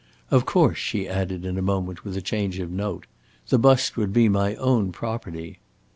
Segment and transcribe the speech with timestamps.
[0.31, 3.05] "Of course," she added, in a moment, with a change of note,
[3.49, 5.59] "the bust would be my own property."